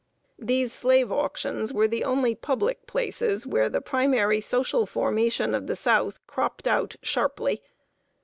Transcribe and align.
]These 0.39 0.73
slave 0.73 1.11
auctions 1.11 1.71
were 1.71 1.87
the 1.87 2.03
only 2.03 2.33
public 2.33 2.87
places 2.87 3.45
where 3.45 3.69
the 3.69 3.81
primary 3.81 4.41
social 4.41 4.87
formation 4.87 5.53
of 5.53 5.67
the 5.67 5.75
South 5.75 6.25
cropped 6.25 6.67
out 6.67 6.95
sharply. 7.03 7.61